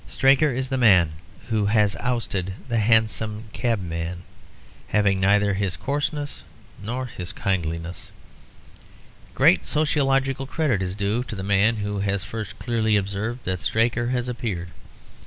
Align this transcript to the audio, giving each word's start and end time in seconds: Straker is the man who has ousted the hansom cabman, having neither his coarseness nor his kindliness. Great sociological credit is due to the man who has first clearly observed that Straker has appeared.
Straker 0.07 0.51
is 0.51 0.69
the 0.69 0.79
man 0.79 1.11
who 1.49 1.67
has 1.67 1.95
ousted 1.99 2.53
the 2.67 2.79
hansom 2.79 3.43
cabman, 3.53 4.23
having 4.87 5.19
neither 5.19 5.53
his 5.53 5.77
coarseness 5.77 6.43
nor 6.81 7.05
his 7.05 7.31
kindliness. 7.31 8.11
Great 9.35 9.63
sociological 9.63 10.47
credit 10.47 10.81
is 10.81 10.95
due 10.95 11.23
to 11.25 11.35
the 11.35 11.43
man 11.43 11.75
who 11.75 11.99
has 11.99 12.23
first 12.23 12.57
clearly 12.57 12.95
observed 12.95 13.43
that 13.45 13.61
Straker 13.61 14.07
has 14.09 14.27
appeared. 14.27 14.69